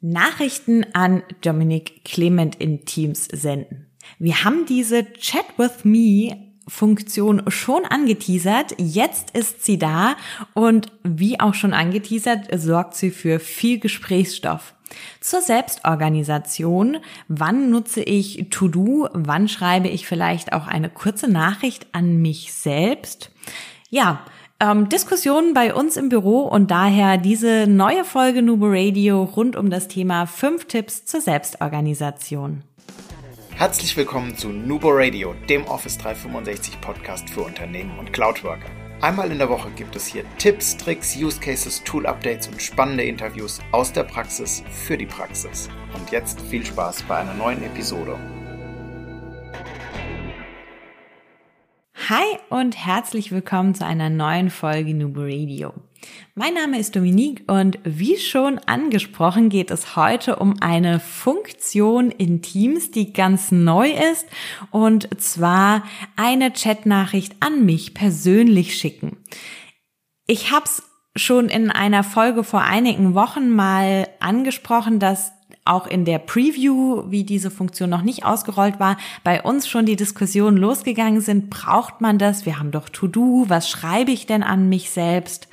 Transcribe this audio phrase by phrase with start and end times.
[0.00, 3.86] Nachrichten an Dominik Clement in Teams senden.
[4.18, 8.74] Wir haben diese Chat with Me Funktion schon angeteasert.
[8.78, 10.16] Jetzt ist sie da
[10.54, 14.74] und wie auch schon angeteasert, sorgt sie für viel Gesprächsstoff.
[15.20, 16.98] Zur Selbstorganisation.
[17.28, 19.08] Wann nutze ich To-Do?
[19.12, 23.30] Wann schreibe ich vielleicht auch eine kurze Nachricht an mich selbst?
[23.90, 24.24] Ja,
[24.60, 29.70] ähm, Diskussionen bei uns im Büro und daher diese neue Folge Nubo Radio rund um
[29.70, 32.62] das Thema 5 Tipps zur Selbstorganisation.
[33.56, 38.70] Herzlich willkommen zu Nubo Radio, dem Office 365 Podcast für Unternehmen und Cloudworker.
[39.02, 43.04] Einmal in der Woche gibt es hier Tipps, Tricks, Use Cases, Tool Updates und spannende
[43.04, 45.70] Interviews aus der Praxis für die Praxis.
[45.94, 48.18] Und jetzt viel Spaß bei einer neuen Episode.
[52.10, 55.72] Hi und herzlich willkommen zu einer neuen Folge Nubo Radio.
[56.34, 62.42] Mein Name ist Dominique und wie schon angesprochen geht es heute um eine Funktion in
[62.42, 64.26] Teams, die ganz neu ist
[64.72, 65.84] und zwar
[66.16, 69.18] eine Chatnachricht an mich persönlich schicken.
[70.26, 70.82] Ich habe es
[71.14, 75.30] schon in einer Folge vor einigen Wochen mal angesprochen, dass
[75.70, 79.96] auch in der Preview, wie diese Funktion noch nicht ausgerollt war, bei uns schon die
[79.96, 82.44] Diskussion losgegangen sind, braucht man das?
[82.44, 85.48] Wir haben doch To-Do, was schreibe ich denn an mich selbst?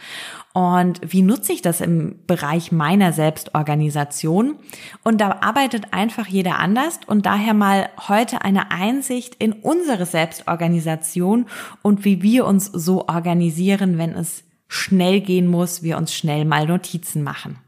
[0.54, 4.56] Und wie nutze ich das im Bereich meiner Selbstorganisation?
[5.04, 11.45] Und da arbeitet einfach jeder anders und daher mal heute eine Einsicht in unsere Selbstorganisation
[11.84, 16.66] und wie wir uns so organisieren, wenn es schnell gehen muss, wir uns schnell mal
[16.66, 17.60] Notizen machen.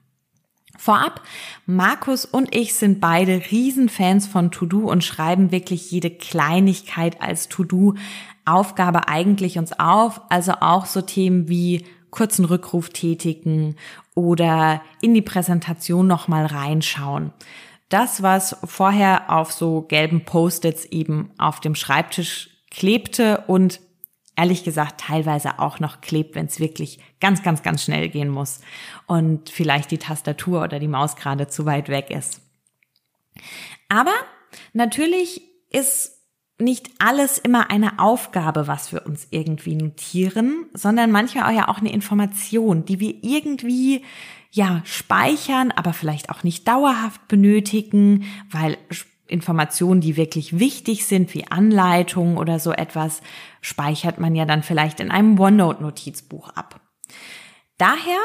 [0.80, 1.22] Vorab,
[1.66, 9.09] Markus und ich sind beide Riesenfans von To-Do und schreiben wirklich jede Kleinigkeit als To-Do-Aufgabe
[9.09, 10.21] eigentlich uns auf.
[10.30, 13.75] Also auch so Themen wie kurzen Rückruf tätigen
[14.16, 17.33] oder in die Präsentation nochmal reinschauen.
[17.89, 23.81] Das, was vorher auf so gelben Post-its eben auf dem Schreibtisch klebte und
[24.39, 28.61] ehrlich gesagt teilweise auch noch klebt, wenn es wirklich ganz, ganz, ganz schnell gehen muss
[29.05, 32.42] und vielleicht die Tastatur oder die Maus gerade zu weit weg ist.
[33.89, 34.14] Aber
[34.72, 36.14] natürlich ist
[36.58, 41.92] nicht alles immer eine Aufgabe, was wir uns irgendwie notieren, sondern manchmal ja auch eine
[41.92, 44.06] Information, die wir irgendwie
[44.52, 48.77] ja speichern, aber vielleicht auch nicht dauerhaft benötigen, weil
[49.29, 53.21] Informationen, die wirklich wichtig sind, wie Anleitungen oder so etwas,
[53.61, 56.81] speichert man ja dann vielleicht in einem OneNote-Notizbuch ab.
[57.77, 58.19] Daher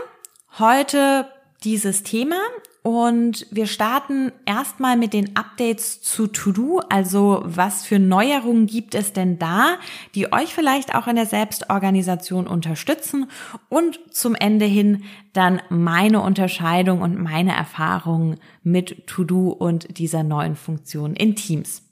[0.59, 1.29] heute
[1.63, 2.41] dieses Thema
[2.87, 6.83] und wir starten erstmal mit den Updates zu To-Do.
[6.91, 9.79] Also was für Neuerungen gibt es denn da,
[10.15, 13.31] die euch vielleicht auch in der Selbstorganisation unterstützen?
[13.71, 20.55] Und zum Ende hin dann meine Unterscheidung und meine Erfahrungen mit To-Do und dieser neuen
[20.55, 21.85] Funktion in Teams.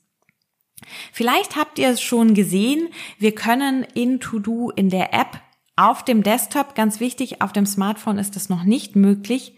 [1.11, 2.89] Vielleicht habt ihr es schon gesehen,
[3.19, 5.41] wir können in To-Do in der App
[5.75, 9.55] auf dem Desktop, ganz wichtig, auf dem Smartphone ist das noch nicht möglich,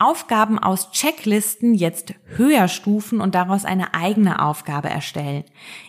[0.00, 5.42] Aufgaben aus Checklisten jetzt höher stufen und daraus eine eigene Aufgabe erstellen.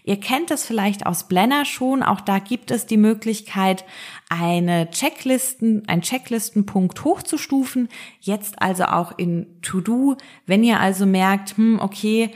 [0.03, 3.85] Ihr kennt es vielleicht aus Blender schon, auch da gibt es die Möglichkeit,
[4.27, 7.87] eine Checklisten, ein Checklistenpunkt hochzustufen,
[8.19, 10.17] jetzt also auch in To-Do.
[10.47, 12.31] Wenn ihr also merkt, hm, okay,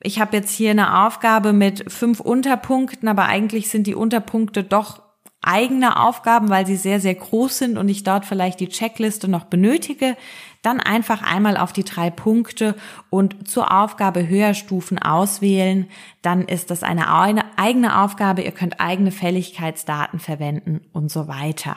[0.00, 5.05] ich habe jetzt hier eine Aufgabe mit fünf Unterpunkten, aber eigentlich sind die Unterpunkte doch
[5.46, 9.44] eigene Aufgaben, weil sie sehr, sehr groß sind und ich dort vielleicht die Checkliste noch
[9.44, 10.16] benötige,
[10.62, 12.74] dann einfach einmal auf die drei Punkte
[13.08, 15.88] und zur Aufgabe Höherstufen auswählen.
[16.22, 17.08] Dann ist das eine
[17.56, 18.42] eigene Aufgabe.
[18.42, 21.76] Ihr könnt eigene Fälligkeitsdaten verwenden und so weiter.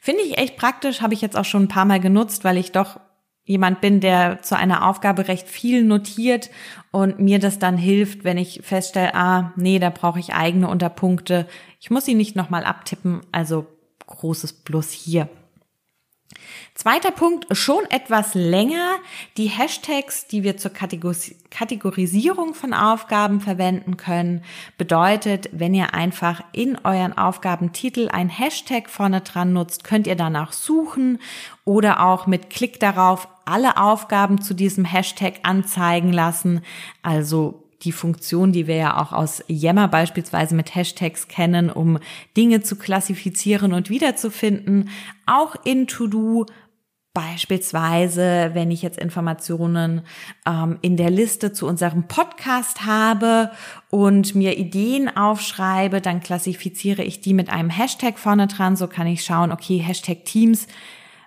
[0.00, 2.72] Finde ich echt praktisch, habe ich jetzt auch schon ein paar Mal genutzt, weil ich
[2.72, 2.98] doch
[3.48, 6.50] jemand bin, der zu einer Aufgabe recht viel notiert
[6.90, 11.46] und mir das dann hilft, wenn ich feststelle, ah, nee, da brauche ich eigene Unterpunkte.
[11.80, 13.66] Ich muss sie nicht nochmal abtippen, also
[14.06, 15.30] großes Plus hier.
[16.74, 18.96] Zweiter Punkt, schon etwas länger.
[19.36, 24.44] Die Hashtags, die wir zur Kategorisierung von Aufgaben verwenden können,
[24.76, 30.52] bedeutet, wenn ihr einfach in euren Aufgabentitel ein Hashtag vorne dran nutzt, könnt ihr danach
[30.52, 31.18] suchen
[31.64, 36.60] oder auch mit Klick darauf alle Aufgaben zu diesem Hashtag anzeigen lassen.
[37.02, 41.98] Also die Funktion, die wir ja auch aus Yammer beispielsweise mit Hashtags kennen, um
[42.36, 44.90] Dinge zu klassifizieren und wiederzufinden,
[45.26, 46.46] auch in To-Do
[47.14, 50.02] Beispielsweise, wenn ich jetzt Informationen
[50.46, 53.50] ähm, in der Liste zu unserem Podcast habe
[53.90, 58.76] und mir Ideen aufschreibe, dann klassifiziere ich die mit einem Hashtag vorne dran.
[58.76, 60.68] So kann ich schauen, okay, Hashtag Teams.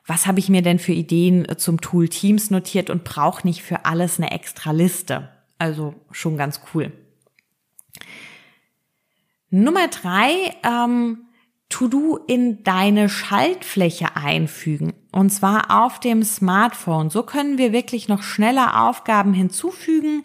[0.08, 3.84] was habe ich mir denn für Ideen zum Tool Teams notiert und brauche nicht für
[3.84, 5.28] alles eine extra Liste.
[5.62, 6.92] Also schon ganz cool.
[9.52, 11.28] Nummer drei, ähm,
[11.70, 14.94] To-Do in deine Schaltfläche einfügen.
[15.12, 17.12] Und zwar auf dem Smartphone.
[17.12, 20.24] So können wir wirklich noch schneller Aufgaben hinzufügen.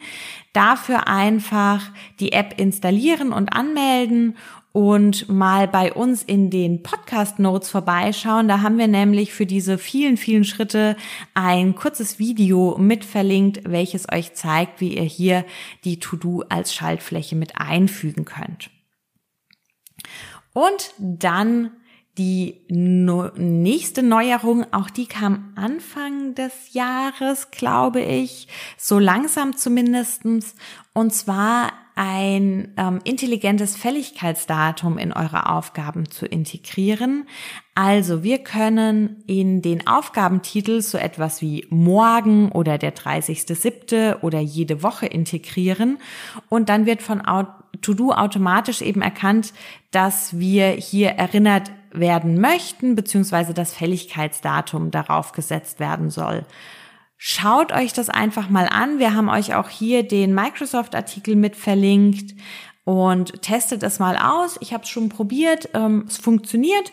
[0.55, 1.83] Dafür einfach
[2.19, 4.39] die App installieren und anmelden
[4.77, 8.47] und mal bei uns in den Podcast Notes vorbeischauen.
[8.47, 10.99] Da haben wir nämlich für diese vielen, vielen Schritte
[11.33, 15.47] ein kurzes Video mit verlinkt, welches euch zeigt, wie ihr hier
[15.85, 18.69] die To-Do als Schaltfläche mit einfügen könnt.
[20.53, 21.71] Und dann
[22.19, 30.55] die nächste Neuerung, auch die kam Anfang des Jahres, glaube ich, so langsam zumindestens.
[30.93, 37.27] Und zwar ein ähm, intelligentes Fälligkeitsdatum in eure Aufgaben zu integrieren.
[37.75, 44.21] Also wir können in den Aufgabentitel so etwas wie morgen oder der 30.07.
[44.21, 45.97] oder jede Woche integrieren
[46.51, 47.23] und dann wird von
[47.81, 49.55] To-Do automatisch eben erkannt,
[49.91, 56.45] dass wir hier erinnert werden möchten, beziehungsweise das Fälligkeitsdatum darauf gesetzt werden soll.
[57.17, 58.99] Schaut euch das einfach mal an.
[58.99, 62.35] Wir haben euch auch hier den Microsoft-Artikel mit verlinkt
[62.85, 64.59] und testet es mal aus.
[64.61, 65.71] Ich habe es schon probiert.
[65.75, 66.93] Ähm, es funktioniert.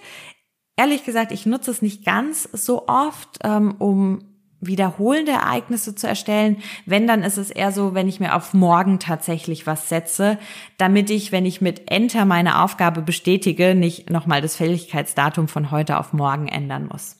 [0.76, 6.58] Ehrlich gesagt, ich nutze es nicht ganz so oft, ähm, um wiederholende Ereignisse zu erstellen.
[6.86, 10.40] Wenn, dann ist es eher so, wenn ich mir auf morgen tatsächlich was setze,
[10.78, 16.00] damit ich, wenn ich mit Enter meine Aufgabe bestätige, nicht nochmal das Fälligkeitsdatum von heute
[16.00, 17.18] auf morgen ändern muss.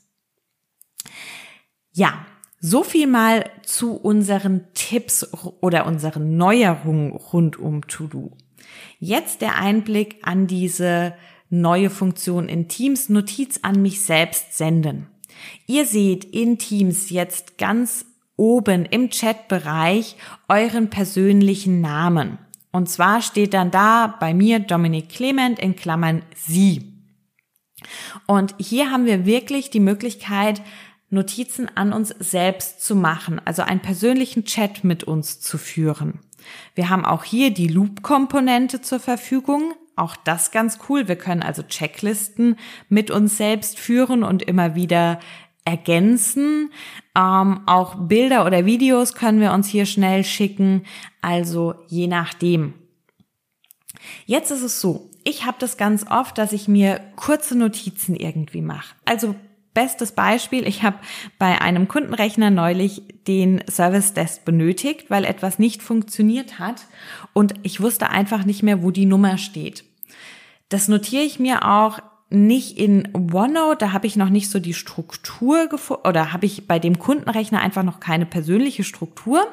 [1.92, 2.26] Ja,
[2.66, 5.28] so viel mal zu unseren Tipps
[5.60, 8.32] oder unseren Neuerungen rund um To-Do.
[9.00, 11.14] Jetzt der Einblick an diese
[11.50, 15.08] neue Funktion in Teams Notiz an mich selbst senden.
[15.68, 18.06] Ihr seht in Teams jetzt ganz
[18.38, 20.16] oben im Chatbereich
[20.48, 22.38] euren persönlichen Namen.
[22.72, 26.94] Und zwar steht dann da bei mir Dominik Clement in Klammern Sie.
[28.26, 30.62] Und hier haben wir wirklich die Möglichkeit,
[31.14, 36.20] Notizen an uns selbst zu machen, also einen persönlichen Chat mit uns zu führen.
[36.76, 39.74] Wir haben auch hier die Loop-Komponente zur Verfügung.
[39.96, 41.08] Auch das ganz cool.
[41.08, 42.58] Wir können also Checklisten
[42.90, 45.20] mit uns selbst führen und immer wieder
[45.66, 46.72] ergänzen.
[47.16, 50.84] Ähm, auch Bilder oder Videos können wir uns hier schnell schicken.
[51.22, 52.74] Also je nachdem.
[54.26, 58.62] Jetzt ist es so, ich habe das ganz oft, dass ich mir kurze Notizen irgendwie
[58.62, 58.96] mache.
[59.06, 59.36] Also
[59.74, 60.98] bestes Beispiel, ich habe
[61.40, 66.86] bei einem Kundenrechner neulich den Service Desk benötigt, weil etwas nicht funktioniert hat
[67.34, 69.84] und ich wusste einfach nicht mehr, wo die Nummer steht.
[70.70, 72.00] Das notiere ich mir auch
[72.34, 76.68] nicht in OneNote, da habe ich noch nicht so die Struktur gefunden oder habe ich
[76.68, 79.46] bei dem Kundenrechner einfach noch keine persönliche Struktur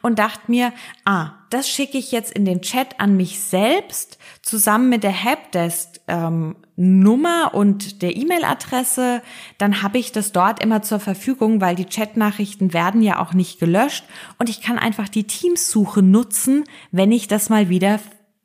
[0.00, 0.72] und dachte mir,
[1.04, 6.00] ah, das schicke ich jetzt in den Chat an mich selbst zusammen mit der Helpdesk
[6.08, 9.22] ähm, Nummer und der E-Mail-Adresse,
[9.58, 13.60] dann habe ich das dort immer zur Verfügung, weil die Chatnachrichten werden ja auch nicht
[13.60, 14.04] gelöscht
[14.38, 18.00] und ich kann einfach die Teamsuche nutzen, wenn ich das mal wieder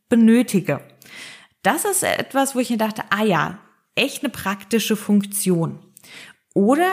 [0.10, 0.82] benötige.
[1.63, 3.60] Das ist etwas, wo ich mir dachte, ah ja,
[3.96, 5.80] echt eine praktische Funktion.
[6.54, 6.92] Oder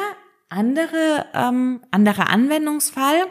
[0.49, 3.27] andere, ähm, anderer Anwendungsfall.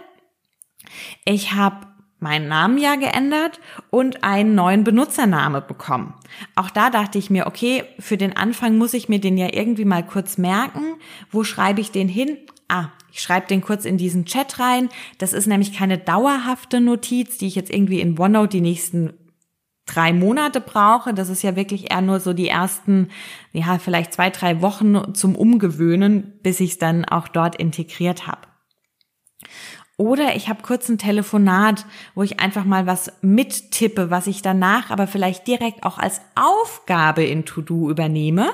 [1.26, 1.88] Ich habe
[2.20, 6.16] meinen Namen ja geändert und einen neuen Benutzername bekommen.
[6.56, 9.86] Auch da dachte ich mir, okay, für den Anfang muss ich mir den ja irgendwie
[9.86, 10.96] mal kurz merken.
[11.32, 12.38] Wo schreibe ich den hin?
[12.68, 14.90] Ah, ich schreibe den kurz in diesen Chat rein.
[15.20, 19.14] Das ist nämlich keine dauerhafte Notiz, die ich jetzt irgendwie in OneNote die nächsten
[19.88, 21.14] drei Monate brauche.
[21.14, 23.10] Das ist ja wirklich eher nur so die ersten,
[23.54, 28.42] ja, vielleicht zwei, drei Wochen zum Umgewöhnen, bis ich es dann auch dort integriert habe.
[30.00, 34.92] Oder ich habe kurz ein Telefonat, wo ich einfach mal was mittippe, was ich danach
[34.92, 38.52] aber vielleicht direkt auch als Aufgabe in To-Do übernehme.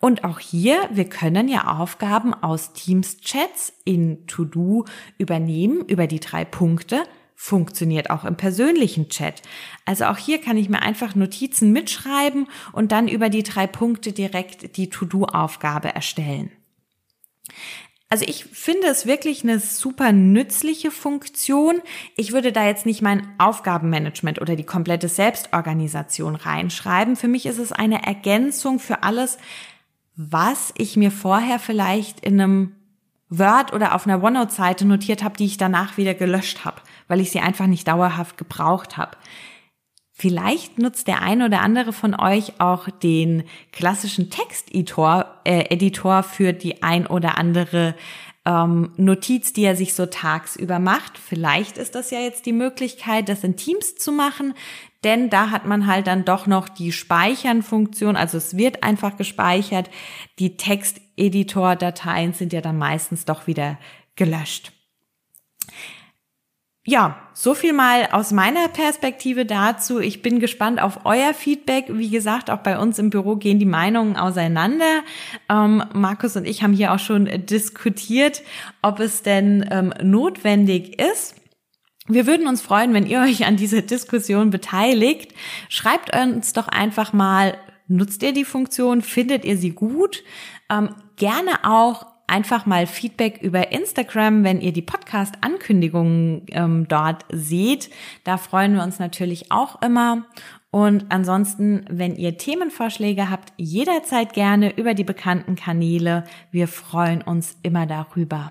[0.00, 4.84] Und auch hier, wir können ja Aufgaben aus Teams-Chats in To-Do
[5.16, 7.04] übernehmen über die drei Punkte
[7.42, 9.42] funktioniert auch im persönlichen Chat.
[9.84, 14.12] Also auch hier kann ich mir einfach Notizen mitschreiben und dann über die drei Punkte
[14.12, 16.52] direkt die To-Do-Aufgabe erstellen.
[18.08, 21.82] Also ich finde es wirklich eine super nützliche Funktion.
[22.16, 27.16] Ich würde da jetzt nicht mein Aufgabenmanagement oder die komplette Selbstorganisation reinschreiben.
[27.16, 29.36] Für mich ist es eine Ergänzung für alles,
[30.14, 32.76] was ich mir vorher vielleicht in einem
[33.38, 37.30] Word oder auf einer OneNote-Seite notiert habe, die ich danach wieder gelöscht habe, weil ich
[37.30, 39.16] sie einfach nicht dauerhaft gebraucht habe.
[40.14, 46.52] Vielleicht nutzt der eine oder andere von euch auch den klassischen Texteditor äh, Editor für
[46.52, 47.94] die ein oder andere
[48.44, 51.16] ähm, Notiz, die er sich so tagsüber macht.
[51.16, 54.54] Vielleicht ist das ja jetzt die Möglichkeit, das in Teams zu machen,
[55.04, 59.90] denn da hat man halt dann doch noch die Speichern-Funktion, also es wird einfach gespeichert.
[60.38, 60.56] Die
[61.22, 63.78] Texteditor-Dateien sind ja dann meistens doch wieder
[64.16, 64.72] gelöscht.
[66.84, 70.00] Ja, so viel mal aus meiner Perspektive dazu.
[70.00, 71.84] Ich bin gespannt auf euer Feedback.
[71.88, 75.02] Wie gesagt, auch bei uns im Büro gehen die Meinungen auseinander.
[75.48, 78.42] Ähm, Markus und ich haben hier auch schon diskutiert,
[78.82, 81.36] ob es denn ähm, notwendig ist.
[82.08, 85.32] Wir würden uns freuen, wenn ihr euch an dieser Diskussion beteiligt.
[85.68, 90.24] Schreibt uns doch einfach mal, nutzt ihr die Funktion, findet ihr sie gut?
[90.68, 97.90] Ähm, gerne auch einfach mal Feedback über Instagram, wenn ihr die Podcast-Ankündigungen ähm, dort seht.
[98.24, 100.26] Da freuen wir uns natürlich auch immer.
[100.72, 106.24] Und ansonsten, wenn ihr Themenvorschläge habt, jederzeit gerne über die bekannten Kanäle.
[106.50, 108.50] Wir freuen uns immer darüber.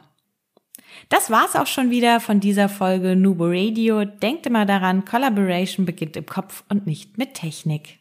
[1.09, 4.05] Das war's auch schon wieder von dieser Folge Nubo Radio.
[4.05, 8.00] Denkt immer daran, Collaboration beginnt im Kopf und nicht mit Technik.